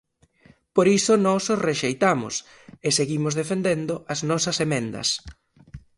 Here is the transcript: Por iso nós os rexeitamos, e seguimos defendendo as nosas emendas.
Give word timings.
Por 0.75 0.87
iso 0.97 1.13
nós 1.25 1.43
os 1.53 1.61
rexeitamos, 1.69 2.33
e 2.87 2.89
seguimos 2.97 3.33
defendendo 3.41 3.93
as 4.13 4.19
nosas 4.29 4.57
emendas. 4.65 5.09